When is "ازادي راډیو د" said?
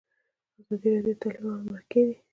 0.59-1.19